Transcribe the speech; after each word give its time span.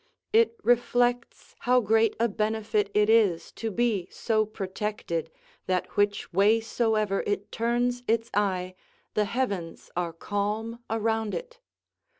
It 0.33 0.57
reflects 0.63 1.53
how 1.59 1.79
great 1.79 2.15
a 2.19 2.27
benefit 2.27 2.89
it 2.95 3.07
is 3.07 3.51
to 3.51 3.69
be 3.69 4.07
so 4.09 4.47
protected, 4.47 5.29
that 5.67 5.95
which 5.95 6.33
way 6.33 6.59
soever 6.59 7.23
it 7.27 7.51
turns 7.51 8.01
its 8.07 8.31
eye 8.33 8.73
the 9.13 9.25
heavens 9.25 9.91
are 9.95 10.11
calm 10.11 10.83
around 10.89 11.35
it. 11.35 11.59